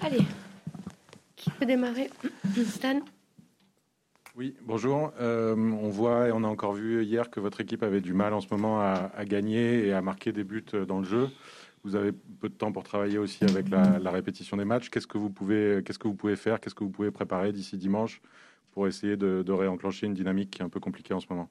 [0.00, 0.22] Allez,
[1.36, 2.10] qui peut démarrer
[2.66, 3.00] Stan
[4.36, 5.14] oui, bonjour.
[5.18, 8.34] Euh, on voit et on a encore vu hier que votre équipe avait du mal
[8.34, 11.30] en ce moment à, gagner et à marquer des buts dans le jeu.
[11.84, 14.90] Vous avez peu de temps pour travailler aussi avec la, répétition des matchs.
[14.90, 15.80] Qu'est-ce que vous pouvez,
[16.36, 18.20] faire Qu'est-ce que vous pouvez préparer d'ici dimanche
[18.72, 21.48] pour essayer de réenclencher une dynamique qui est un peu compliquée en ce moment?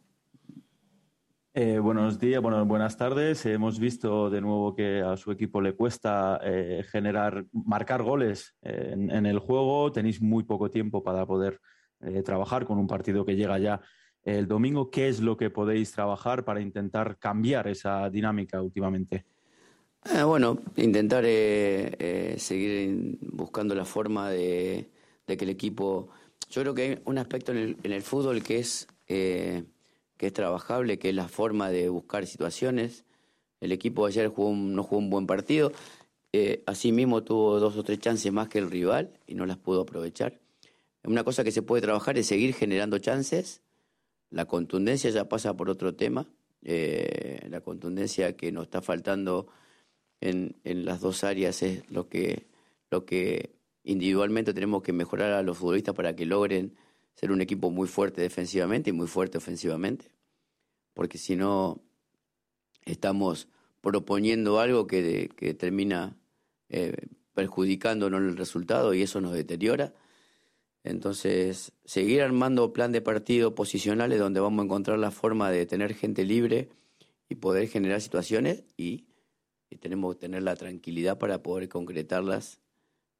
[1.57, 3.45] Eh, buenos días, bueno, buenas tardes.
[3.45, 9.09] Hemos visto de nuevo que a su equipo le cuesta eh, generar, marcar goles en,
[9.09, 9.89] en, el juego.
[9.89, 11.61] Tenéis muy poco tiempo para poder
[12.01, 13.79] eh, trabajar con un partido que llega ya
[14.23, 14.91] el domingo.
[14.91, 19.23] ¿Qué es lo que podéis trabajar para intentar cambiar esa dinámica últimamente?
[20.13, 24.89] Eh, bueno, intentar eh, seguir buscando la forma de,
[25.25, 26.09] de, que el equipo.
[26.49, 28.89] Yo creo que hay un aspecto en el, en el fútbol que es
[30.17, 33.05] que es trabajable, que es la forma de buscar situaciones.
[33.59, 35.71] El equipo ayer jugó no jugó un buen partido,
[36.33, 39.81] eh, asimismo tuvo dos o tres chances más que el rival y no las pudo
[39.81, 40.39] aprovechar.
[41.03, 43.61] Una cosa que se puede trabajar es seguir generando chances.
[44.31, 46.27] La contundencia ya pasa por otro tema.
[46.63, 49.47] Eh, la contundencia que nos está faltando
[50.19, 52.47] en, las dos áreas es lo que
[53.85, 56.75] individualmente tenemos que mejorar a los futbolistas para que logren
[57.15, 60.11] ser un equipo muy fuerte defensivamente y muy fuerte ofensivamente,
[60.93, 61.81] porque si no
[62.85, 63.47] estamos
[63.81, 66.17] proponiendo algo que, que termina
[66.69, 66.95] eh,
[67.33, 69.93] perjudicándonos el resultado y eso nos deteriora.
[70.83, 75.93] Entonces, seguir armando plan de partido posicionales donde vamos a encontrar la forma de tener
[75.93, 76.69] gente libre
[77.27, 79.05] y poder generar situaciones y,
[79.81, 82.61] tenemos que tener la tranquilidad para poder concretarlas,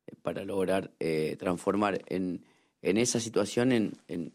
[0.07, 2.45] eh, para lograr eh, transformar en,
[2.85, 4.31] en esa situación en, en,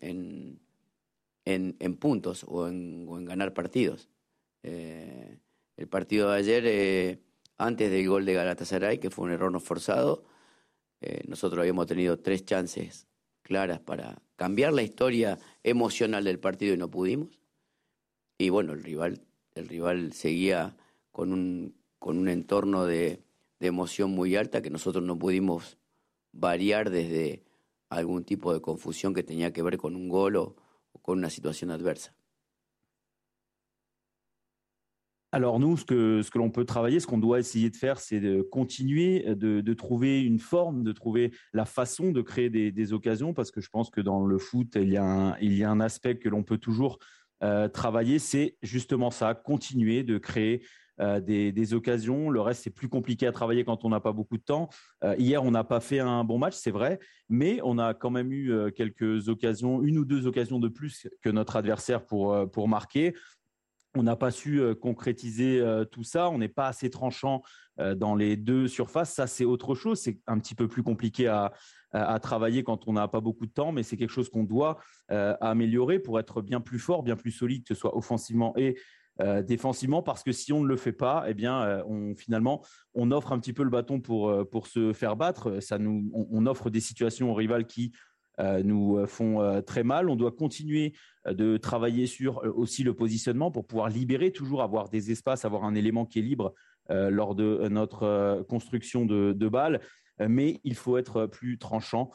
[1.45, 4.09] en, en, puntos o en, o en, ganar partidos.
[4.65, 5.39] Eh,
[5.77, 7.21] el partido de ayer, eh,
[7.59, 10.25] antes del gol de Galatasaray, que fue un error no forzado,
[11.01, 13.07] eh, nosotros habíamos tenido tres chances
[13.43, 17.39] claras para cambiar la historia emocional del partido y no pudimos.
[18.37, 19.21] Y bueno, el rival,
[19.55, 20.77] el rival seguía
[21.13, 23.23] con un, con un entorno de,
[23.61, 25.79] de emoción muy alta que nosotros no pudimos
[26.33, 27.45] variar desde
[27.91, 30.57] algún tipo de confusión que tenía que ver con un gol o,
[31.03, 31.71] con una situación.
[35.33, 38.01] Alors nous, ce que, ce que l'on peut travailler, ce qu'on doit essayer de faire,
[38.01, 43.33] c'est de continuer de, trouver une forme, de trouver la façon de créer des, occasions,
[43.33, 45.71] parce que je pense que dans le foot, il y a un, il y a
[45.71, 46.99] un aspect que l'on peut toujours
[47.45, 50.63] euh, travailler, c'est justement ça, continuer de créer
[51.21, 52.31] des, des, occasions.
[52.31, 54.69] Le reste, c'est plus compliqué à travailler quand on n'a pas beaucoup de temps.
[55.05, 58.11] Euh, hier, on n'a pas fait un bon match, c'est vrai, mais on a quand
[58.11, 62.33] même eu euh, quelques occasions, une ou deux occasions de plus que notre adversaire pour,
[62.33, 63.15] euh, pour marquer.
[63.97, 66.31] On n'a pas su euh, concrétiser tout ça.
[66.31, 67.43] On n'est pas assez tranchant
[67.97, 69.15] dans les deux surfaces.
[69.15, 69.99] Ça, c'est autre chose.
[69.99, 71.53] C'est un petit peu plus compliqué à,
[71.93, 74.79] à travailler quand on n'a pas beaucoup de temps, mais c'est quelque chose qu'on doit
[75.11, 78.77] euh, améliorer pour être bien plus fort, bien plus solide, que ce soit offensivement et
[79.21, 82.65] euh, défensivement, parce que si on ne le fait pas, eh bien, euh, on, finalement,
[82.95, 85.61] on offre un petit peu le bâton pour, pour se faire battre.
[85.61, 87.93] Ça nous, on, on offre des situations aux rivales qui
[88.65, 90.09] nous font très mal.
[90.09, 90.95] On doit continuer
[91.29, 95.75] de travailler sur aussi le positionnement pour pouvoir libérer, toujours avoir des espaces, avoir un
[95.75, 96.55] élément qui est libre
[96.89, 99.83] lors de notre construction de, de balles.
[100.27, 102.11] Mais il faut être plus tranchant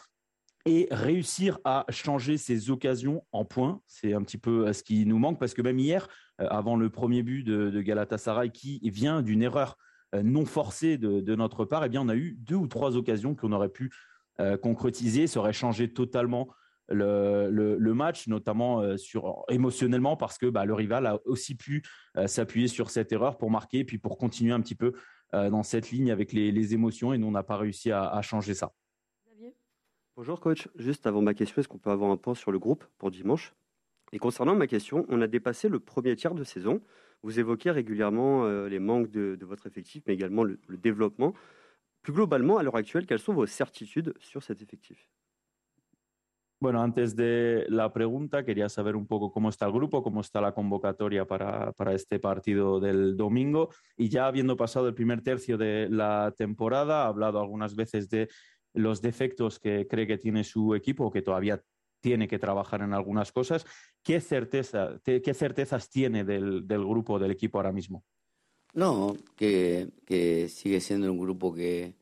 [0.65, 3.81] et réussir à changer ces occasions en points.
[3.85, 6.07] C'est un petit peu ce qui nous manque parce que même hier,
[6.37, 9.77] avant le premier but de, de Galatasaray qui vient d'une erreur
[10.13, 13.35] non forcée de, de, notre part, eh bien, on a eu deux ou trois occasions
[13.35, 13.91] qu'on aurait pu
[14.41, 15.27] euh, concrétiser.
[15.27, 16.49] Ça aurait changé totalement
[16.89, 21.55] le, le, le match, notamment euh, sur, émotionnellement, parce que bah, le rival a aussi
[21.55, 21.83] pu
[22.17, 24.93] euh, s'appuyer sur cette erreur pour marquer, puis pour continuer un petit peu
[25.33, 28.21] dans cette ligne avec les, les, émotions, et nous, on n'a pas réussi à, à
[28.21, 28.71] changer ça.
[30.15, 32.85] Bonjour coach, juste avant ma question, est-ce qu'on peut avoir un point sur le groupe
[32.97, 33.53] pour dimanche?
[34.11, 36.81] Et concernant ma question, on a dépassé le premier tiers de saison.
[37.23, 41.33] Vous évoquez régulièrement euh, les manques de, votre effectif, mais également le, le développement.
[42.01, 45.09] Plus globalement, à l'heure actuelle, quelles sont vos certitudes sur cet effectif?
[46.61, 50.39] Bueno, antes de la pregunta, quería saber un poco cómo está el grupo, cómo está
[50.39, 53.69] la convocatoria para, para, este partido del domingo.
[53.97, 58.29] Y ya habiendo pasado el primer tercio de la temporada, ha hablado algunas veces de
[58.73, 61.61] los defectos que cree que tiene su equipo, que todavía
[62.05, 63.65] tiene que trabajar en algunas cosas.
[64.03, 68.03] ¿Qué, certeza, qué certezas tiene del, del, grupo, del equipo ahora mismo?
[68.75, 71.95] No, que, que sigue siendo un grupo que,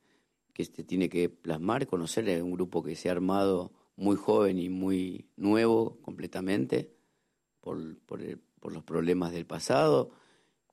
[0.52, 4.60] que se tiene que plasmar, conocer, es un grupo que se ha armado muy joven
[4.60, 6.92] y muy nuevo completamente
[7.62, 8.20] por, por,
[8.74, 10.12] los problemas del pasado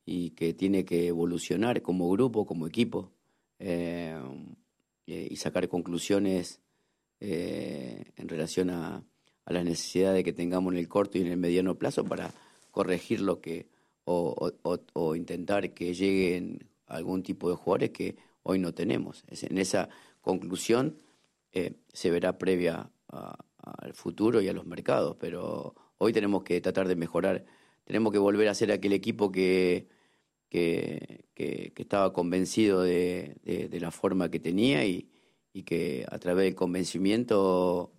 [0.04, 3.12] y que tiene que evolucionar como grupo, como equipo.
[3.60, 4.20] Eh,
[5.06, 6.60] y sacar conclusiones
[7.20, 9.04] en relación a,
[9.44, 12.32] a las necesidades que tengamos en el corto y en el mediano plazo para
[12.70, 13.68] corregir lo que
[14.04, 19.24] o, intentar que lleguen algún tipo de jugadores que hoy no tenemos.
[19.28, 19.88] En esa
[20.20, 20.96] conclusión
[21.52, 26.88] eh, se verá previa al futuro y a los mercados, pero hoy tenemos que tratar
[26.88, 27.44] de mejorar,
[27.84, 29.88] tenemos que volver a ser aquel equipo que,
[30.48, 35.08] que, que, estaba convencido de, de, la forma que tenía y,
[35.52, 37.92] y que a través del convencimiento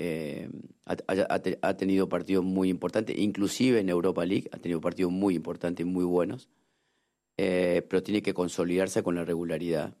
[0.00, 0.48] eh,
[0.84, 6.04] ha, tenido partidos muy importantes, inclusive en Europa League ha tenido partidos muy importantes, muy
[6.04, 6.48] buenos,
[7.36, 9.96] eh, pero tiene que consolidarse con la regularidad,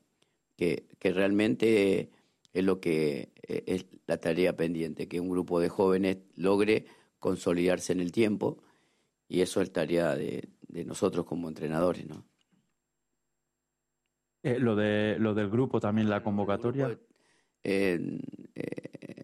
[0.56, 2.10] que, que realmente
[2.52, 6.86] es lo que eh, es la tarea pendiente, que un grupo de jóvenes logre
[7.18, 8.62] consolidarse en el tiempo
[9.26, 12.24] y eso es tarea de, de nosotros como entrenadores, ¿no?
[14.44, 16.96] lo de lo del grupo también la convocatoria.
[17.64, 18.20] Eh,
[18.54, 19.17] eh,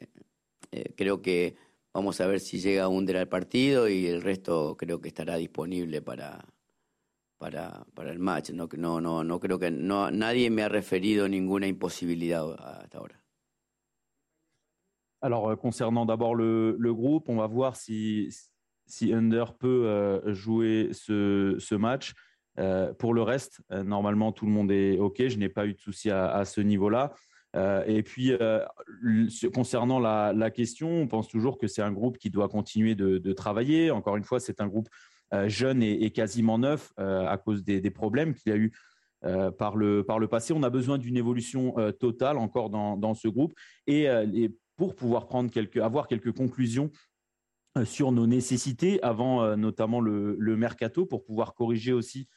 [0.96, 1.56] creo que
[1.92, 6.02] vamos a ver si llega Under al partido y el resto creo que estará disponible
[6.02, 6.44] para,
[7.38, 8.50] para, para el match.
[8.50, 13.20] No, no, no, no creo que no, nadie me ha referido ninguna imposibilidad hasta ahora.
[15.20, 18.28] Alors, euh, concernant d'abord le, le, groupe, on va voir si,
[18.86, 22.12] si Under peut euh, jouer ce, ce match.
[22.58, 25.26] Euh, pour le reste, euh, normalement, tout le monde est OK.
[25.26, 27.14] Je n'ai pas eu de souci à, à ce niveau-là.
[27.54, 28.60] Euh, et puis, euh,
[29.54, 33.90] concernant la, question, on pense toujours que c'est un groupe qui doit continuer de, travailler.
[33.90, 34.88] Encore une fois, c'est un groupe
[35.32, 38.72] euh, jeune et, quasiment neuf à cause des, problèmes qu'il a eu
[39.58, 40.52] par, le, par le passé.
[40.52, 43.54] On a besoin d'une évolution totale encore dans, ce groupe
[43.86, 44.08] et,
[44.76, 46.90] pour pouvoir prendre quelques, avoir quelques conclusions
[47.84, 52.28] sur nos nécessités avant notamment le, mercato pour pouvoir corriger aussi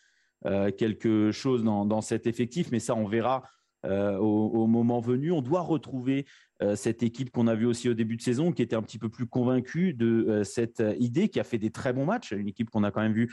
[0.78, 2.72] quelque chose dans, dans, cet effectif.
[2.72, 3.44] Mais ça, on verra
[3.86, 5.32] euh, au, moment venu.
[5.32, 6.26] On doit retrouver
[6.64, 8.98] euh, cette équipe qu'on a vue aussi au début de saison, qui était un petit
[8.98, 12.48] peu plus convaincue de euh, cette idée, qui a fait des très bons matchs, une
[12.48, 13.32] équipe qu'on a quand même vu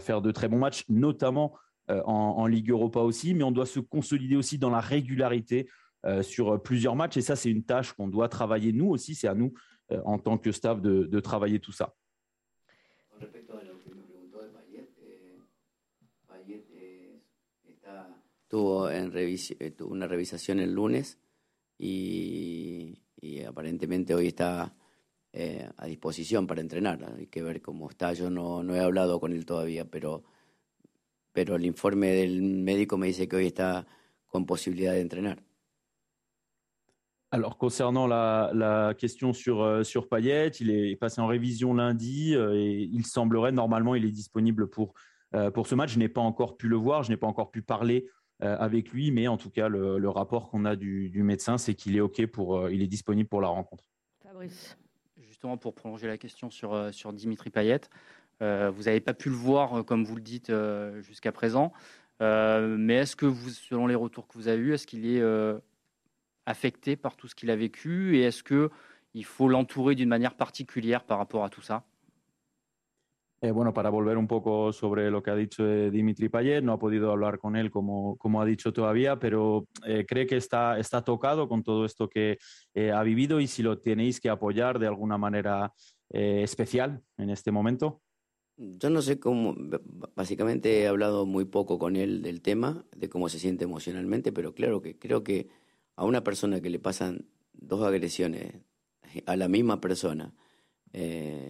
[0.00, 1.58] faire de très bons matchs, notamment
[1.88, 5.68] en, Ligue Europa aussi, mais on doit se consolider aussi dans la régularité
[6.22, 7.18] sur plusieurs matchs.
[7.18, 9.14] Et ça, c'est une tâche qu'on doit travailler nous aussi.
[9.14, 9.52] C'est à nous,
[10.06, 11.92] en tant que staff, de travailler tout ça.
[18.54, 21.18] Tuvo, en eh, una revisación el lunes
[21.76, 23.00] y,
[23.48, 24.76] aparentemente hoy está
[25.32, 27.04] eh, a disposición para entrenar.
[27.18, 28.12] Hay que ver cómo está.
[28.12, 30.22] Yo no, no he hablado con él todavía, pero,
[31.32, 33.88] pero el informe del médico me dice que hoy está
[34.28, 35.42] con posibilidad de entrenar.
[37.32, 42.36] Alors, concernant la, la question sur, euh, sur Payet, il est passé en révision lundi
[42.36, 44.94] euh, et il semblerait, normalement, il est disponible pour,
[45.34, 45.94] euh, pour ce match.
[45.94, 48.08] Je n'ai pas encore pu le voir, je n'ai pas encore pu parler
[48.40, 52.00] avec lui, mais en tout cas, le, rapport qu'on a du, médecin, c'est qu'il est
[52.00, 53.84] OK pour, euh, il est disponible pour la rencontre.
[54.22, 54.76] Fabrice.
[55.22, 57.80] Justement, pour prolonger la question sur, euh, sur Dimitri Payet,
[58.40, 60.52] vous n'avez pas pu le voir, comme vous le dites,
[61.00, 61.72] jusqu'à présent.
[62.20, 65.22] mais est-ce que, vous, selon les retours que vous avez eus, est-ce qu'il est
[66.44, 68.18] affecté par tout ce qu'il a vécu?
[68.18, 71.84] Et est-ce qu'il faut l'entourer d'une manière particulière par rapport à tout ça?
[73.44, 76.72] Eh, bueno, para volver un poco sobre lo que ha dicho eh, Dimitri Payet, no
[76.72, 80.78] ha podido hablar con él como, como ha dicho todavía, pero eh, cree que está,
[80.78, 82.38] está tocado con todo esto que
[82.74, 85.74] ha vivido y si lo tenéis que apoyar de alguna manera
[86.08, 88.00] especial en este momento.
[88.56, 89.54] Yo no sé cómo,
[90.16, 94.54] básicamente he hablado muy poco con él del tema, de cómo se siente emocionalmente, pero
[94.54, 95.48] claro que creo que
[95.96, 98.54] a una persona que le pasan dos agresiones
[99.26, 100.34] a la misma persona,
[100.96, 101.43] eh,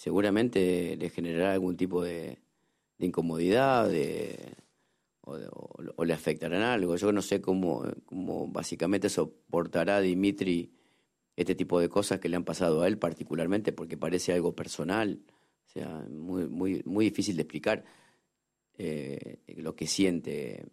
[0.00, 2.38] seguramente le generará algún tipo de,
[3.00, 4.56] incomodidad de,
[5.20, 6.96] o, le afectarán algo.
[6.96, 10.72] Yo no sé cómo, cómo básicamente soportará Dimitri
[11.36, 15.20] este tipo de cosas que le han pasado a él particularmente porque parece algo personal,
[15.66, 17.84] o sea, muy, muy, muy difícil de explicar
[18.78, 20.64] eh, lo que siente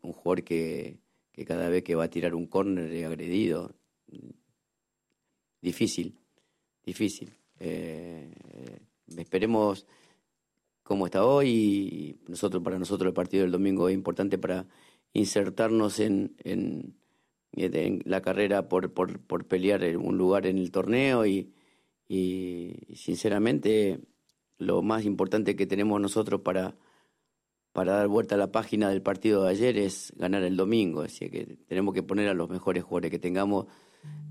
[0.00, 1.00] un jugador que,
[1.32, 3.74] que cada vez que va a tirar un córner es agredido.
[5.60, 6.18] Difícil,
[6.82, 7.39] difícil.
[7.60, 8.32] Eh,
[9.16, 9.86] esperemos
[10.82, 12.18] cómo está hoy.
[12.26, 14.66] nosotros, para nosotros el partido del domingo es importante para
[15.12, 16.34] insertarnos en,
[17.52, 18.90] la carrera por,
[19.46, 21.52] pelear un lugar en el torneo y,
[22.08, 24.00] y, sinceramente
[24.58, 26.76] lo más importante que tenemos nosotros para,
[27.72, 31.02] para dar vuelta a la página del partido de ayer es ganar el domingo.
[31.02, 33.66] Así que tenemos que poner a los mejores jugadores que tengamos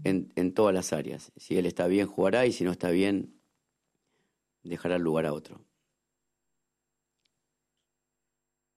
[0.05, 1.31] en, en todas las.
[1.35, 3.29] Si él está bien, jugará y si no está bien,
[4.63, 5.59] dejará lugar a otro.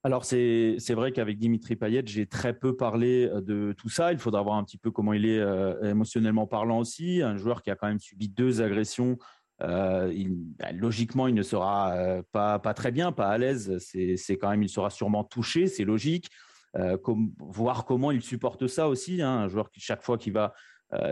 [0.04, 4.12] alors c'est vrai qu'avec Dimitri Payet, j'ai très peu parlé de tout ça.
[4.12, 5.40] Il faudra voir un petit peu comment il est
[5.84, 7.22] émotionnellement parlant aussi.
[7.22, 9.16] Un joueur qui a quand même subi deux agressions
[9.62, 10.12] euh,
[10.58, 13.78] bah, logiquement, il ne sera euh, pas, pas très bien, pas à l'aise.
[13.78, 16.30] C'est quand même, il sera sûrement touché, c'est logique.
[16.76, 16.96] Euh,
[17.38, 19.22] voir comment il supporte ça aussi.
[19.22, 19.30] Hein.
[19.30, 20.54] un joueur qui chaque fois qu'il va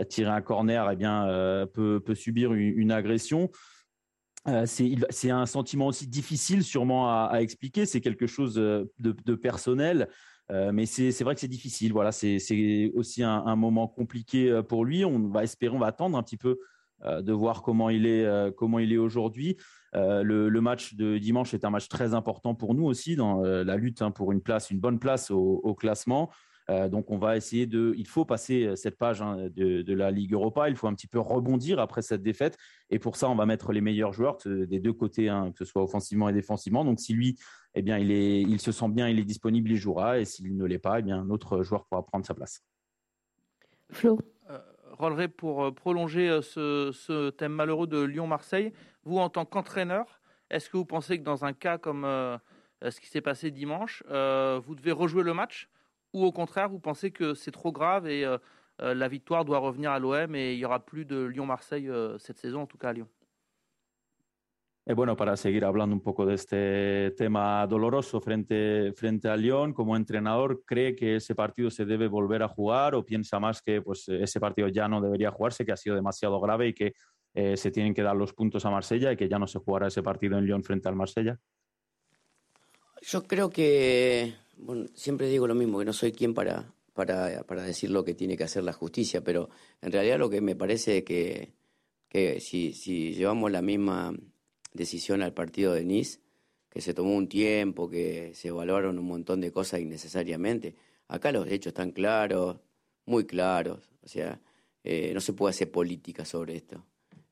[0.09, 1.25] tirer un corner, eh bien,
[1.73, 3.49] peut, peut, subir une, agression.
[4.65, 7.85] c'est un sentiment aussi difficile sûrement à, expliquer.
[7.85, 10.07] C'est quelque chose de, personnel.
[10.49, 11.93] mais c'est vrai que c'est difficile.
[11.93, 15.03] Voilà, c'est aussi un, moment compliqué pour lui.
[15.03, 16.59] On va espérer, on va attendre un petit peu
[17.05, 19.57] euh, de voir comment il est, euh, comment est aujourd'hui.
[19.95, 23.75] Euh, le, match de dimanche est un match très important pour nous aussi dans la
[23.75, 26.29] lutte hein, pour une place, une bonne place au, classement.
[26.89, 30.69] Donc on va essayer de, il faut passer cette page hein, de, la Ligue Europa,
[30.69, 32.57] il faut un petit peu rebondir après cette défaite,
[32.89, 35.65] et pour ça on va mettre les meilleurs joueurs des deux côtés, hein, que ce
[35.65, 36.85] soit offensivement et défensivement.
[36.85, 37.37] Donc si lui,
[37.73, 40.55] eh bien il est, il se sent bien, il est disponible, il jouera, et s'il
[40.55, 42.63] ne l'est pas, eh bien un autre joueur pourra prendre sa place.
[43.91, 44.19] Flo.
[45.37, 46.41] Pour euh, prolonger euh,
[46.91, 48.71] ce, thème malheureux de Lyon-Marseille,
[49.03, 52.37] vous en tant qu'entraîneur, est-ce que vous pensez que dans un cas comme euh,
[52.87, 55.69] ce qui s'est passé dimanche, vous devez rejouer le match?
[56.13, 58.25] Ou au contraire, vous pensez que c'est trop grave et
[58.79, 62.61] la victoire doit revenir à l'OM et il n'y aura plus de Lyon-Marseille cette saison,
[62.61, 63.07] en tout cas à Lyon
[64.83, 69.73] Eh, bueno, para seguir hablando un poco de este tema doloroso frente, frente a Lyon,
[69.73, 73.83] como entrenador, ¿cree que ese partido se debe volver a jugar o piensa más que
[73.83, 76.93] pues, ese partido ya no debería jugarse, que ha sido demasiado grave y que
[77.35, 79.87] eh, se tienen que dar los puntos a Marsella y que ya no se jugará
[79.87, 81.37] ese partido en Lyon frente al Marsella?
[83.03, 87.63] Yo creo que, bueno, siempre digo lo mismo, que no soy quien para, para, para
[87.63, 89.49] decir lo que tiene que hacer la justicia, pero
[89.81, 91.53] en realidad lo que me parece que,
[92.07, 94.13] que si, si llevamos la misma
[94.73, 96.19] decisión al partido de Nice,
[96.69, 100.75] que se tomó un tiempo, que se evaluaron un montón de cosas innecesariamente.
[101.07, 102.61] Acá los hechos están claros,
[103.05, 104.41] muy claros, o sea,
[104.83, 106.85] eh, no se puede hacer política sobre esto.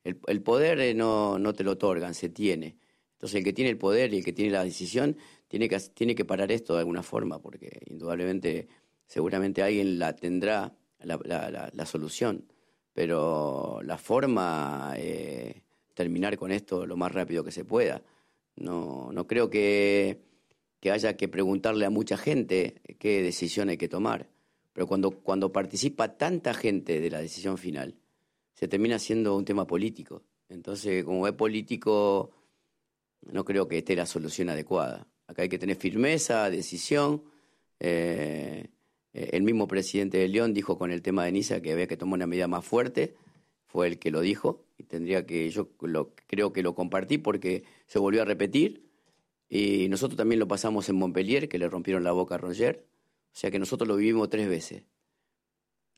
[0.04, 2.76] El, poder eh, no, no, te lo otorgan, se tiene.
[3.20, 5.16] Entonces el que tiene el poder y el que tiene la decisión
[5.48, 8.68] tiene que, tiene que parar esto de alguna forma, porque indudablemente,
[9.06, 12.44] seguramente alguien la tendrá, la, solución,
[12.92, 14.94] pero la forma...
[14.96, 15.62] Eh,
[16.00, 18.02] terminar con esto lo más rápido que se pueda.
[18.56, 20.22] No, no creo que,
[20.80, 24.30] que haya que preguntarle a mucha gente qué decisión hay que tomar.
[24.72, 27.96] Pero cuando, cuando participa tanta gente de la decisión final,
[28.54, 30.22] se termina siendo un tema político.
[30.48, 32.30] Entonces, como es político,
[33.22, 35.06] no creo que esté la solución adecuada.
[35.26, 37.22] Acá hay que tener firmeza, decisión.
[37.78, 38.68] Eh,
[39.12, 42.18] el mismo presidente de León dijo con el tema de Niza que había que tomar
[42.18, 43.16] una medida más fuerte
[43.66, 47.64] fue el que lo dijo y tendría que, yo lo, creo que lo compartí porque
[47.86, 48.90] se volvió a repetir
[49.48, 52.86] y nosotros también lo pasamos en Montpellier, que le rompieron la boca a Roger,
[53.32, 54.84] o sea que nosotros lo vivimos tres veces.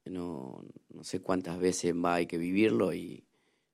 [0.04, 3.24] No, no sé cuántas veces más hay que vivirlo y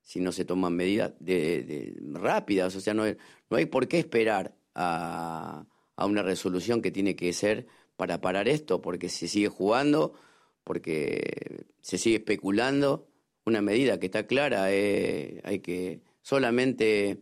[0.09, 4.55] si no se toman medidas de, rápidas, o sea, no, no hay por qué esperar
[4.73, 10.15] a, a una resolución que tiene que ser para parar esto, porque se sigue jugando,
[10.63, 13.07] porque se sigue especulando.
[13.45, 17.21] Una medida que está clara, eh, hay que solamente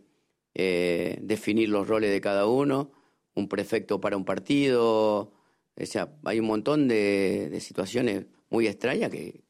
[0.53, 2.93] eh, definir los roles de cada uno,
[3.35, 5.33] un prefecto para un partido,
[5.75, 9.43] o sea, hay un montón de, situaciones muy extrañas que,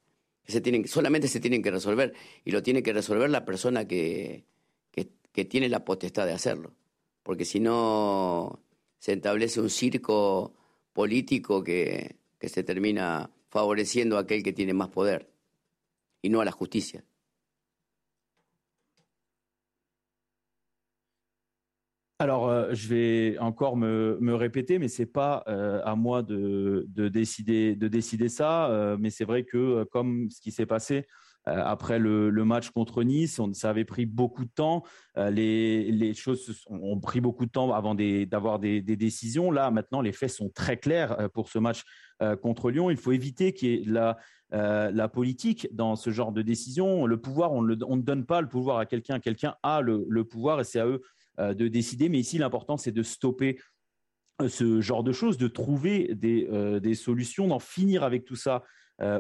[0.48, 2.14] se tienen, solamente se tienen que resolver
[2.46, 4.46] y lo tiene que resolver la persona que,
[4.92, 6.74] que, tiene la potestad de hacerlo,
[7.22, 8.64] porque si no
[8.98, 10.56] se establece un circo
[10.94, 15.30] político que, que se termina favoreciendo a aquel que tiene más poder.
[16.24, 17.04] et non à la justice.
[22.20, 27.10] Alors, euh, je vais encore me, répéter, mais c'est pas euh, à moi de, de,
[27.10, 28.72] décider, de décider ça.
[28.72, 31.08] Euh, mais c'est vrai que, comme ce qui s'est passé
[31.46, 34.84] après le, le, match contre Nice, on, ça avait pris beaucoup de temps.
[35.16, 39.50] Les, choses ont pris beaucoup de temps avant d'avoir des, décisions.
[39.50, 41.84] Là, maintenant, les faits sont très clairs pour ce match
[42.42, 42.90] contre Lyon.
[42.90, 44.16] Il faut éviter qu'il y ait
[44.52, 47.06] la, politique dans ce genre de décision.
[47.06, 49.22] Le pouvoir, on, ne donne pas le pouvoir à quelqu'un.
[49.22, 51.02] Quelqu'un a le, pouvoir et c'est à eux
[51.40, 52.10] de décider.
[52.10, 53.60] Mais ici, l'important, c'est de stopper
[54.42, 58.64] euh, ce genre de choses, de trouver des, solutions, d'en finir avec tout ça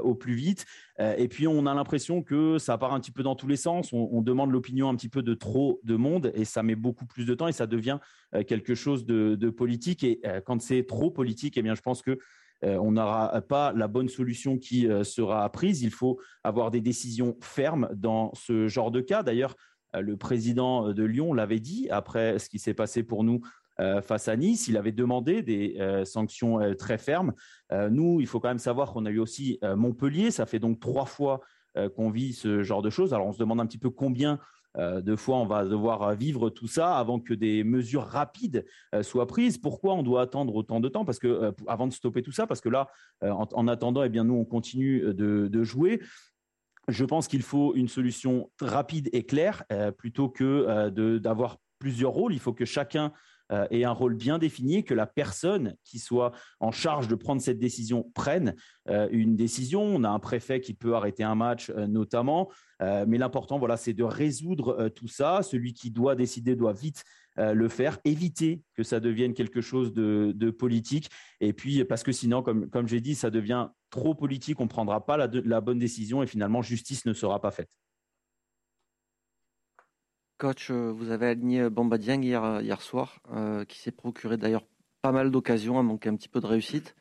[0.01, 0.65] au plus vite.
[0.99, 3.93] et puis, on a l'impression que ça part un petit peu dans tous les sens.
[3.93, 7.27] On, demande l'opinion un petit peu de trop de monde et ça met beaucoup plus
[7.27, 7.99] de temps et ça devient
[8.47, 10.03] quelque chose de, de politique.
[10.03, 12.17] Et quand c'est trop politique, eh bien, je pense que
[12.63, 15.81] euh, on n'aura pas la bonne solution qui euh, sera prise.
[15.81, 19.23] Il faut avoir des décisions fermes dans ce genre de cas.
[19.23, 23.41] D'ailleurs, euh, le président de Lyon l'avait dit après ce qui s'est passé pour nous
[24.01, 24.67] face à Nice.
[24.67, 27.33] Il avait demandé des sanctions très fermes.
[27.71, 30.31] nous, il faut quand même savoir qu'on a eu aussi Montpellier.
[30.31, 31.41] Ça fait donc trois fois
[31.95, 33.13] qu'on vit ce genre de choses.
[33.13, 34.39] Alors on se demande un petit peu combien
[34.77, 38.65] de fois on va devoir vivre tout ça avant que des mesures rapides
[39.01, 39.57] soient prises.
[39.57, 41.05] Pourquoi on doit attendre autant de temps?
[41.05, 42.87] Parce que avant de stopper tout ça, parce que là,
[43.21, 46.01] en, attendant, eh bien nous on continue de jouer.
[46.87, 49.63] Je pense qu'il faut une solution rapide et claire
[49.97, 52.33] plutôt que d'avoir plusieurs rôles.
[52.33, 53.11] Il faut que chacun
[53.51, 57.41] euh, ait un rôle bien défini, que la personne qui soit en charge de prendre
[57.41, 58.55] cette décision prenne
[58.89, 59.81] euh, une décision.
[59.83, 63.93] On a un préfet qui peut arrêter un match euh, notamment, mais l'important, voilà, c'est
[63.93, 65.41] de résoudre tout ça.
[65.41, 67.03] Celui qui doit décider doit vite
[67.35, 71.09] le faire, éviter que ça devienne quelque chose de, politique.
[71.39, 74.69] Et puis, parce que sinon, comme, comme j'ai dit, ça devient trop politique, on ne
[74.69, 77.69] prendra pas la bonne décision et finalement, justice ne sera pas faite.
[80.37, 83.19] Coach, euh, vous avez aligné euh, Bamba Dieng hier, euh, hier soir,
[83.67, 84.65] qui s'est procuré d'ailleurs
[85.01, 86.95] pas mal d'occasions, a manqué un petit peu de réussite.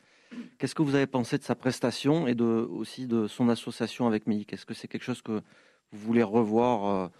[0.57, 4.27] Qu'est-ce que vous avez pensé de sa prestation et de, aussi de son association avec
[4.27, 5.41] Meïk Est-ce que c'est quelque chose que
[5.91, 7.11] vous voulez revoir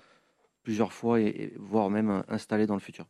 [0.64, 3.08] plusieurs fois et, voire même installer dans le futur?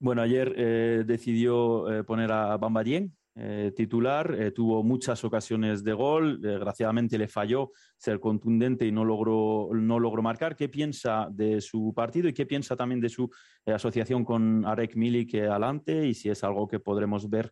[0.00, 5.82] Bueno, ayer eh, decidió eh, poner a Bamba Dieng Eh, titular, eh, tuvo muchas ocasiones
[5.82, 10.54] de gol, desgraciadamente le falló ser contundente y no logró, no logró marcar.
[10.54, 13.30] ¿Qué piensa de su partido y qué piensa también de su
[13.64, 17.50] eh, asociación con Arek Milik adelante y si es algo que podremos ver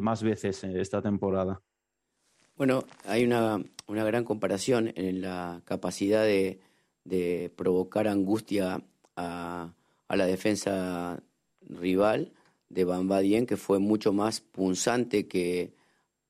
[0.00, 1.60] más veces esta temporada?
[2.56, 6.60] Bueno, hay una, una gran comparación en la capacidad de,
[7.04, 8.82] de provocar angustia
[9.16, 9.74] a,
[10.08, 11.22] a la defensa
[11.60, 12.32] rival
[12.68, 15.74] de Bamba Dien, que fue mucho más punzante que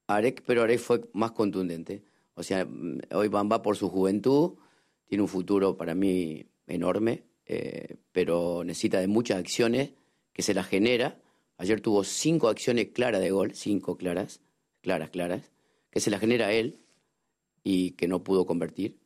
[0.06, 2.02] Arek, pero Arek fue más contundente.
[2.34, 4.54] O sea, mm, hoy Bamba por su juventud
[5.06, 9.90] tiene un futuro para mí enorme, eh, pero necesita de muchas acciones
[10.32, 11.18] que se las genera.
[11.58, 14.40] Ayer tuvo cinco acciones claras de gol, cinco claras,
[14.82, 15.50] claras, claras,
[15.90, 16.80] que se las genera él
[17.64, 18.98] y que no pudo convertir.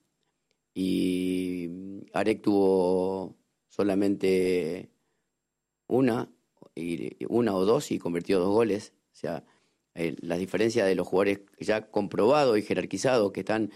[0.74, 3.36] Y mm, Arek tuvo
[3.68, 4.90] solamente
[5.86, 6.28] una
[7.28, 8.92] una o dos y convirtió dos goles.
[9.12, 9.44] O sea,
[9.94, 13.70] la diferencia de los jugadores ya comprobados y jerarquizados que están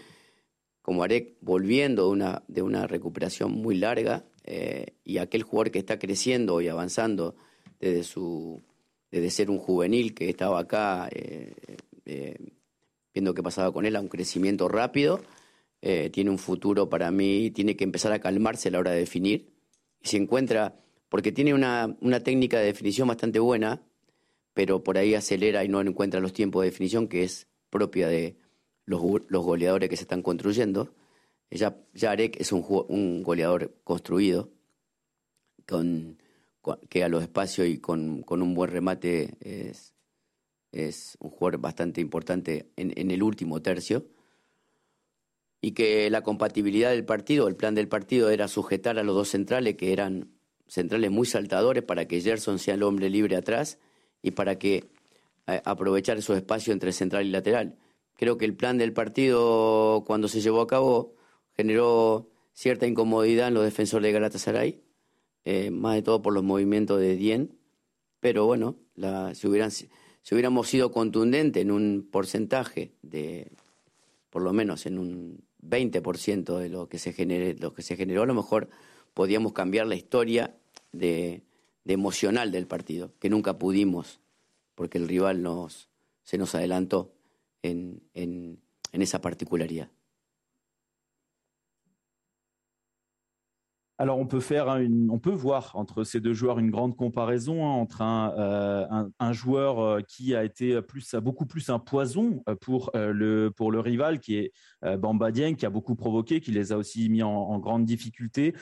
[0.85, 5.79] como Arek volviendo de una, de una recuperación muy larga eh, y aquel jugador que
[5.79, 7.35] está creciendo y avanzando
[7.79, 8.61] desde su
[9.09, 11.55] desde ser un juvenil que estaba acá eh,
[12.05, 12.37] eh,
[13.11, 15.21] viendo qué pasaba con él a un crecimiento rápido
[16.11, 19.53] tiene un futuro para mí tiene que empezar a calmarse a la hora de definir
[20.01, 23.81] y se encuentra porque tiene una, técnica de definición bastante buena,
[24.53, 28.37] pero por ahí acelera y no encuentra los tiempos de definición que es propia de
[28.85, 30.93] los, goleadores que se están construyendo.
[31.51, 34.51] Ya, Arek es un, goleador construido,
[35.67, 36.21] con,
[36.89, 39.93] que a los espacios y con, un buen remate es,
[40.71, 44.07] es un jugador bastante importante en, en, el último tercio.
[45.61, 49.29] Y que la compatibilidad del partido, el plan del partido era sujetar a los dos
[49.29, 50.34] centrales que eran
[50.67, 53.79] centrales muy saltadores para que Gerson sea el hombre libre atrás
[54.21, 54.89] y para que
[55.47, 57.77] eh, aprovechar esos espacios entre central y lateral.
[58.17, 61.15] Creo que el plan del partido, cuando se llevó a cabo,
[61.55, 64.81] generó cierta incomodidad en los defensores de Galatasaray,
[65.43, 67.57] eh, más de todo por los movimientos de Dien,
[68.19, 69.87] pero bueno, la, si, hubieran, si
[70.31, 73.51] hubiéramos sido contundentes en un porcentaje de,
[74.29, 78.23] por lo menos en un 20% de lo que se genere, lo que se generó,
[78.23, 78.69] a lo mejor
[79.15, 80.55] podíamos cambiar la historia
[80.91, 81.41] de,
[81.85, 84.19] emocional del partido, que nunca pudimos,
[84.75, 85.89] porque el rival nos,
[86.21, 87.15] se nos adelantó
[87.63, 88.59] en, en
[88.91, 89.89] esa particularidad.
[93.97, 94.77] Alors on peut faire,
[95.09, 98.85] on peut voir entre ces deux joueurs une grande comparaison hein, entre euh,
[99.19, 103.71] un, joueur euh, qui a été plus, beaucoup plus un poison euh, pour le pour
[103.71, 104.51] le rival, qui est
[104.97, 108.53] Bamba Dieng, qui a beaucoup provoqué, qui les a aussi mis en, grande difficulté.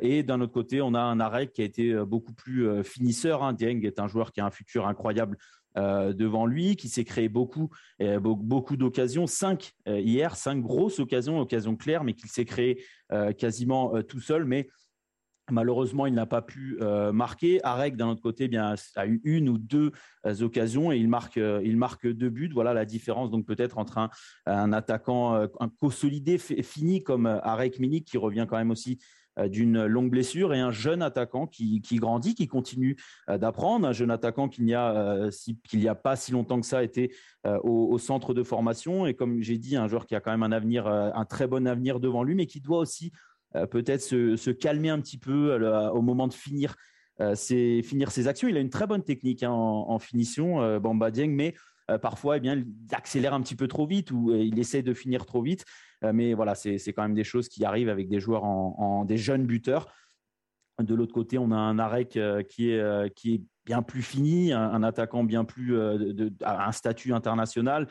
[0.00, 3.42] et d'un autre côté, on a un arrêt qui a été beaucoup plus finisseur.
[3.42, 3.52] Hein.
[3.52, 5.36] Dieng est un joueur qui a un futur incroyable
[5.76, 10.98] euh, devant lui, qui s'est créé beaucoup, euh, beaucoup d'occasions, cinq euh, hier, cinq grosses
[10.98, 12.84] occasions, occasions claires, mais qu'il s'est créé
[13.38, 14.44] quasiment tout seul.
[14.44, 14.68] Mais
[15.50, 16.78] Malheureusement, il n'a pas pu
[17.10, 17.58] marquer.
[17.64, 19.92] Arek, d'un autre côté, eh bien, a eu une ou deux
[20.42, 22.50] occasions et il marque, il marque deux buts.
[22.52, 24.10] Voilà la différence, donc peut-être entre
[24.44, 25.46] un, attaquant,
[25.80, 28.98] consolidé, fini comme Arek Minik, qui revient quand même aussi
[29.46, 32.96] d'une longue blessure et un jeune attaquant qui, grandit, qui continue
[33.28, 35.30] euh, d'apprendre, un jeune attaquant qu'il n'y a, euh,
[35.86, 37.14] a pas si longtemps que ça été
[37.62, 40.52] au, centre de formation et comme j'ai dit, un joueur qui a quand même un
[40.52, 43.12] avenir, un très bon avenir devant lui, mais qui doit aussi
[43.70, 45.56] peut-être se, calmer un petit peu
[45.92, 46.76] au moment de finir
[47.34, 48.48] c'est finir ses actions.
[48.48, 51.54] Il a une très bonne technique hein, en, finition, Bamba Dieng, mais
[52.02, 55.26] parfois, eh bien, il accélère un petit peu trop vite ou il essaie de finir
[55.26, 55.64] trop vite.
[56.02, 59.46] Mais voilà, c'est quand même des choses qui arrivent avec des joueurs en, des jeunes
[59.46, 59.92] buteurs.
[60.80, 64.82] De l'autre côté, on a un Arek qui est, qui est bien plus fini, un,
[64.84, 67.88] attaquant bien plus de, un statut international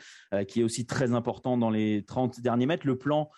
[0.48, 2.86] qui est aussi très important dans les 30 derniers mètres.
[2.86, 3.34] Le plan euh,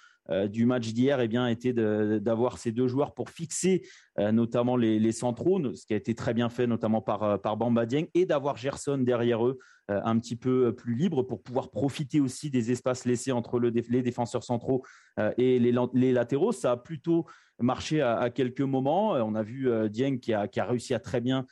[0.48, 3.82] du match d'hier eh bien, était d'avoir ces deux joueurs pour fixer
[4.18, 7.56] euh, notamment les, centraux, ce qui a été très bien fait notamment par, euh, par
[7.56, 12.20] Bamba Dieng, et d'avoir Gerson derrière eux un petit peu plus libre pour pouvoir profiter
[12.20, 14.84] aussi des espaces laissés entre le, les défenseurs centraux
[15.36, 16.52] et les, latéraux.
[16.52, 17.26] Ça a plutôt
[17.58, 19.14] marché à, quelques moments.
[19.14, 21.44] On a vu Dieng qui a, réussi à très bien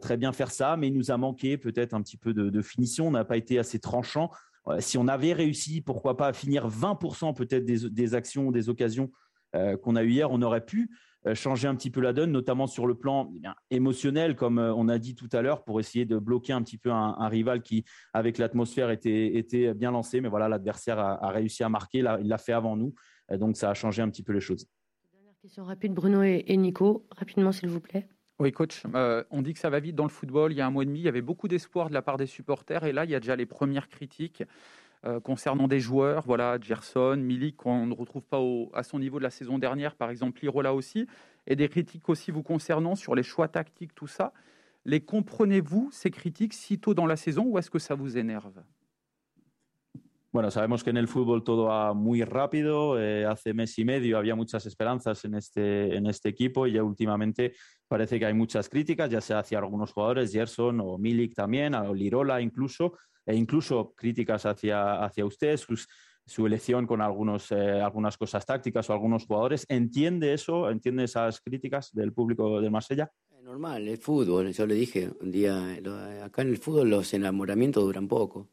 [0.00, 2.62] très bien faire ça, mais il nous a manqué peut-être un petit peu de, de
[2.62, 3.08] finition.
[3.08, 4.30] On n'a pas été assez tranchant
[4.78, 9.10] si on avait réussi, pourquoi pas, à finir 20% peut-être des, actions, des occasions
[9.54, 10.90] euh, qu'on a eues hier, on aurait pu
[11.26, 13.32] euh, changer un petit peu la donne, notamment sur le plan
[13.70, 16.62] eh émotionnel, comme euh, on a dit tout à l'heure, pour essayer de bloquer un
[16.62, 20.20] petit peu un, rival qui, avec l'atmosphère, était, bien lancé.
[20.20, 22.94] Mais voilà, l'adversaire a, réussi à marquer, il l'a fait avant nous,
[23.30, 24.66] donc ça a changé un petit peu les choses.
[25.12, 28.08] Dernière question rapide, Bruno et Nico, rapidement s'il vous plaît.
[28.38, 30.52] Oui, coach, euh, on dit que ça va vite dans le football.
[30.52, 32.16] Il y a un mois et demi, il y avait beaucoup d'espoir de la part
[32.16, 32.84] des supporters.
[32.84, 34.42] Et là, il y a déjà les premières critiques
[35.04, 36.24] euh, concernant des joueurs.
[36.26, 38.40] Voilà, Gerson, Milik, qu'on ne retrouve pas
[38.74, 41.06] à son niveau de la saison dernière, par exemple, Lirola aussi.
[41.46, 44.32] Et des critiques aussi vous concernant sur les choix tactiques, tout ça.
[44.84, 48.62] Les comprenez-vous, ces critiques, si tôt dans la saison, ou est-ce que ça vous énerve?
[50.32, 52.98] Bueno, sabemos que en el fútbol todo va muy rápido.
[52.98, 56.82] Eh, hace mes y medio había muchas esperanzas en este, en este equipo y ya
[56.82, 57.52] últimamente
[57.86, 61.92] parece que hay muchas críticas, ya sea hacia algunos jugadores, Gerson o Milik también, a
[61.92, 65.60] Lirola incluso, e incluso críticas hacia, hacia usted,
[66.24, 69.66] su elección con algunos, eh, algunas cosas tácticas o algunos jugadores.
[69.68, 70.70] ¿Entiende eso?
[70.70, 73.12] ¿Entiende esas críticas del público de Marsella?
[73.42, 75.74] Normal, el fútbol, yo le dije un día,
[76.24, 78.48] acá en el fútbol los enamoramientos duran poco.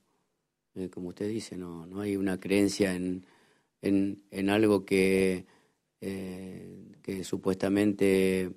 [0.80, 3.26] Eh, como usted dice, no, no hay una creencia en,
[3.82, 5.46] en, algo que,
[6.00, 8.52] eh, que supuestamente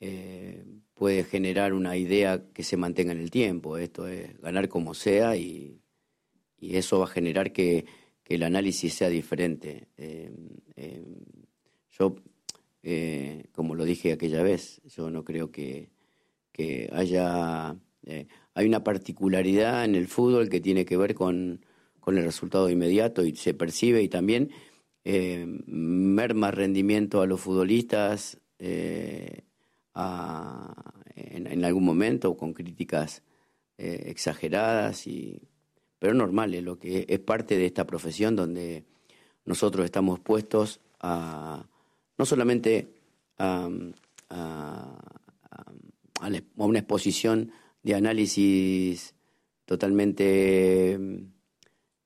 [0.00, 3.76] eh, puede generar una idea que se mantenga en el tiempo.
[3.76, 5.80] Esto es ganar como sea y,
[6.60, 7.86] y eso va a generar que,
[8.22, 9.88] que el análisis sea diferente.
[11.90, 12.14] yo,
[13.52, 15.90] como lo dije aquella vez, yo no creo que,
[16.52, 17.76] que haya
[18.58, 21.64] hay una particularidad en el fútbol que tiene que ver con,
[22.08, 24.50] el resultado inmediato y se percibe y también
[25.04, 29.42] eh, merma rendimiento a los futbolistas eh,
[29.94, 33.22] en, algún momento con críticas
[33.76, 35.42] eh, exageradas y
[36.00, 38.84] pero normal es lo que es parte de esta profesión donde
[39.44, 41.64] nosotros estamos puestos a
[42.16, 42.88] no solamente
[43.38, 43.68] a
[46.56, 49.14] una exposición de análisis
[49.64, 50.98] totalmente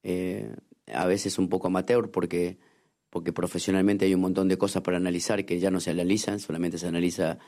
[0.02, 0.54] eh,
[0.92, 2.58] a veces un poco amateur porque,
[3.08, 6.78] porque profesionalmente hay un montón de cosas para analizar que ya no se analizan, solamente
[6.78, 7.38] se analiza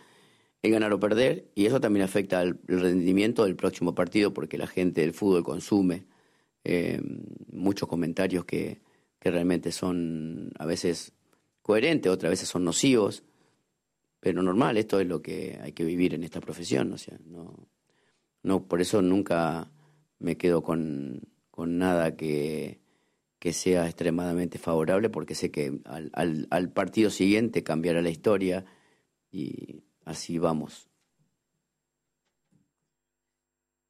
[0.62, 4.66] el ganar o perder y eso también afecta al rendimiento del próximo partido porque la
[4.66, 6.06] gente del fútbol consume
[6.64, 7.00] eh,
[7.50, 8.80] muchos comentarios que,
[9.18, 11.12] que realmente son a veces
[11.60, 13.24] coherentes, otras veces son nocivos,
[14.20, 17.68] pero normal, esto es lo que hay que vivir en esta profesión, o sea, no,
[18.44, 19.70] no, por eso nunca
[20.18, 21.22] me quedo con,
[21.56, 22.80] nada que,
[23.52, 28.64] sea extremadamente favorable, porque sé que al, partido siguiente cambiará la historia
[29.30, 30.88] y así vamos.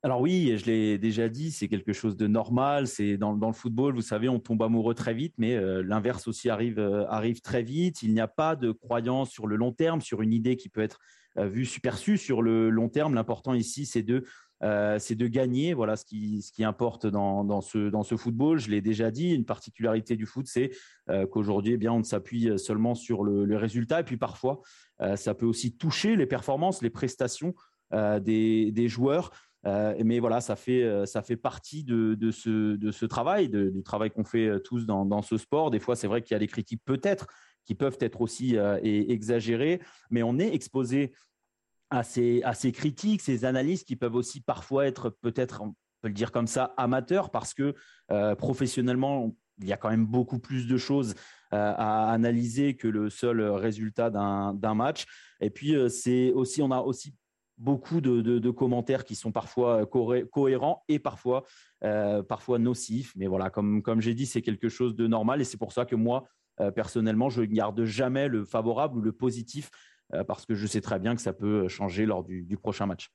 [0.03, 2.87] Alors oui, je l'ai déjà dit, c'est quelque chose de normal.
[2.87, 6.51] C'est dans, le football, vous savez, on tombe amoureux très vite, mais euh, l'inverse aussi
[6.51, 8.03] arrive, euh, arrive très vite.
[8.03, 10.83] Il n'y a pas de croyance sur le long terme, sur une idée qui peut
[10.83, 11.01] être
[11.38, 13.14] euh, vue superçue sur le long terme.
[13.14, 14.25] L'important ici, c'est de
[14.64, 15.74] euh, c'est de gagner.
[15.74, 18.59] Voilà ce qui, importe dans, ce, football.
[18.59, 20.70] Je l'ai déjà dit, une particularité du foot, c'est
[21.11, 24.00] euh, qu'aujourd'hui, eh bien, on s'appuie seulement sur le, résultat.
[24.00, 24.61] Et puis parfois,
[25.03, 27.55] euh, ça peut aussi toucher les performances, les prestations
[27.92, 29.31] des, joueurs.
[29.64, 30.83] mais voilà, ça fait,
[31.40, 35.70] partie de, ce, travail, du travail qu'on fait tous dans ce sport.
[35.70, 37.27] Des fois, c'est vrai qu'il y a des critiques peut-être
[37.64, 41.12] qui peuvent être aussi exagérées, mais on est exposé
[41.94, 42.02] à
[42.54, 46.46] ces, critiques, ces analyses qui peuvent aussi parfois être peut-être, on peut le dire comme
[46.46, 47.74] ça, amateurs, parce que
[48.11, 51.14] euh, professionnellement, il y a quand même beaucoup plus de choses
[51.52, 55.04] euh, à analyser que le seul résultat d'un match.
[55.40, 57.14] Et puis, euh, c'est aussi, on a aussi
[57.57, 61.44] beaucoup de, commentaires qui sont parfois cohérents et parfois,
[62.28, 63.12] parfois nocifs.
[63.14, 65.85] Mais voilà, comme, comme j'ai dit, c'est quelque chose de normal et c'est pour ça
[65.85, 66.24] que moi,
[66.74, 69.70] personnellement, je ne garde jamais le favorable ou le positif
[70.27, 73.11] parce que je sais très bien que ça peut changer lors du, prochain match.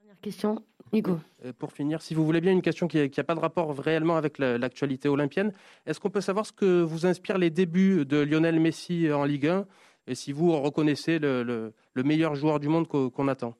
[0.00, 1.20] Dernière question, Nico.
[1.58, 4.38] Pour finir, si vous voulez bien, une question qui n'a pas de rapport réellement avec
[4.38, 5.52] l'actualité olympienne.
[5.86, 9.46] Est-ce qu'on peut savoir ce que vous inspirent les débuts de Lionel Messi en Ligue
[9.46, 9.66] 1
[10.06, 13.56] et si vous reconnaissez le, meilleur joueur du monde qu'on attend?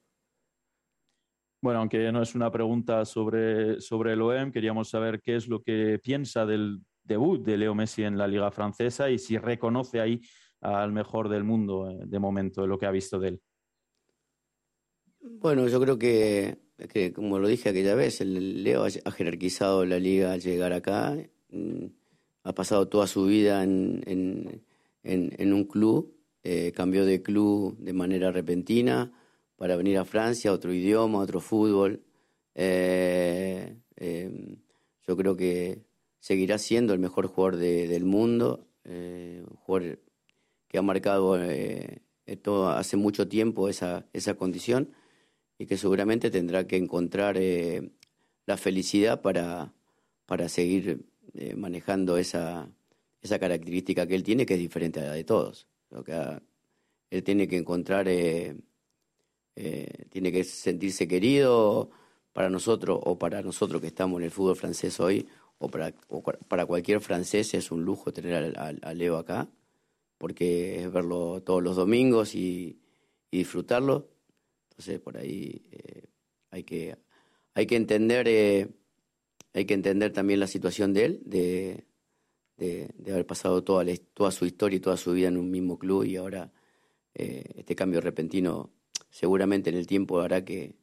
[1.63, 5.63] Bueno, aunque no es una pregunta sobre, sobre el OEM, queríamos saber qué es lo
[5.63, 10.21] que piensa del debut de Leo Messi en la Liga Francesa y si reconoce ahí
[10.65, 13.43] al mejor del mundo eh, de momento, lo que ha visto de él.
[15.21, 16.59] Bueno, yo creo que,
[16.91, 21.17] que como lo dije aquella vez, el Leo ha jerarquizado la liga al llegar acá,
[21.51, 21.87] mm,
[22.45, 24.03] ha pasado toda su vida en,
[25.03, 29.13] en, un club, eh, cambió de club de manera repentina,
[29.57, 32.03] para venir a Francia, otro idioma, otro fútbol.
[32.55, 33.77] Eh,
[35.07, 35.85] yo creo que
[36.21, 39.99] seguirá siendo el mejor jugador del mundo, un jugador
[40.75, 41.39] que ha marcado
[42.43, 44.91] todo, hace mucho tiempo esa, esa condición
[45.57, 47.39] y que seguramente tendrá que encontrar
[48.45, 49.73] la felicidad para,
[50.27, 51.07] para seguir
[51.55, 52.69] manejando esa,
[53.23, 55.69] esa característica que él tiene, que es diferente a la de todos.
[56.05, 56.41] que
[57.11, 58.57] él tiene que encontrar eh,
[60.11, 61.89] tiene que sentirse querido
[62.33, 65.95] para nosotros o para nosotros que estamos en el fútbol francés hoy o para,
[66.49, 69.47] para cualquier francés es un lujo tener a, Leo acá
[70.19, 72.81] porque es verlo todos los domingos y,
[73.31, 74.11] disfrutarlo.
[74.71, 76.05] Entonces por ahí eh,
[76.51, 76.97] hay que
[77.55, 78.69] hay que entender eh,
[79.53, 81.85] hay que entender también la situación de él de,
[82.57, 86.05] de, haber pasado toda, toda su historia y toda su vida en un mismo club
[86.05, 86.53] y ahora
[87.13, 88.71] este cambio repentino
[89.11, 90.77] seguramente en el tiempo hará que,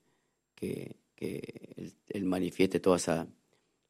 [0.56, 0.96] que,
[2.08, 3.28] él, manifieste toda esa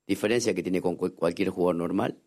[0.07, 2.17] diferencia que tiene con cualquier jugador normal.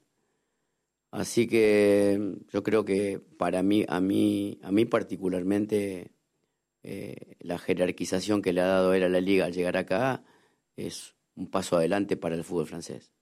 [1.14, 2.18] Así que
[2.52, 6.10] yo creo que para mí, a mí, a mí particularmente,
[6.82, 10.24] eh, la jerarquización que le ha dado él a la liga al llegar acá
[10.76, 13.12] es un paso adelante para el fútbol francés.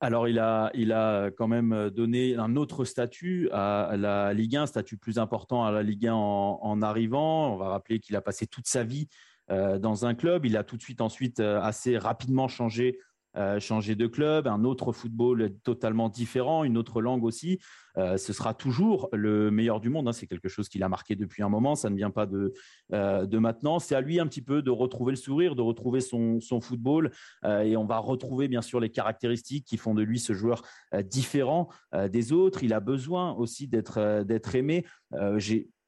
[0.00, 4.62] Alors, il a, il a quand même donné un autre statut à la Ligue 1,
[4.62, 7.52] un statut plus important à la Ligue 1 en, arrivant.
[7.52, 9.08] On va rappeler qu'il a passé toute sa vie
[9.50, 10.46] euh, dans un club.
[10.46, 12.98] Il a tout de suite ensuite euh, assez rapidement changé
[13.38, 17.60] euh, changer de club, un autre football totalement différent, une autre langue aussi.
[17.96, 20.08] Euh, ce sera toujours le meilleur du monde.
[20.08, 20.12] Hein.
[20.12, 21.76] C'est quelque chose qu'il a marqué depuis un moment.
[21.76, 22.52] Ça ne vient pas de,
[22.92, 23.78] euh, de maintenant.
[23.78, 27.12] C'est à lui un petit peu de retrouver le sourire, de retrouver son, son football.
[27.44, 30.62] et on va retrouver bien sûr les caractéristiques qui font de lui ce joueur
[31.04, 31.68] différent
[32.10, 32.64] des autres.
[32.64, 34.84] Il a besoin aussi d'être aimé.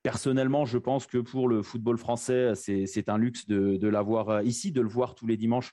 [0.03, 4.81] Personnellement, je pense que pour le football français, c'est un luxe de, l'avoir ici, de
[4.81, 5.73] le voir tous les dimanches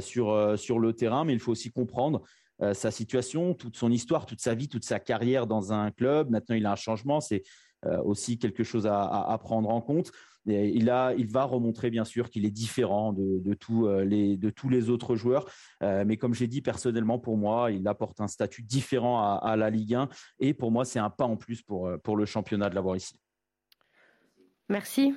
[0.00, 2.22] sur, euh, sur le terrain, mais il faut aussi comprendre
[2.62, 6.30] euh, sa situation, toute son histoire, toute sa vie, toute sa carrière dans un club.
[6.30, 7.42] Maintenant, il a un changement, c'est
[8.06, 10.10] aussi quelque chose à, prendre en compte.
[10.46, 14.48] Il, a, il va remontrer bien sûr qu'il est différent de, de, tous les, de
[14.48, 15.44] tous les autres joueurs.
[15.82, 19.68] mais comme j'ai dit personnellement, pour moi, il apporte un statut différent à, à la
[19.68, 20.08] Ligue 1.
[20.38, 23.20] Et pour moi, c'est un pas en plus pour, pour le championnat de l'avoir ici.
[24.70, 25.14] Merci.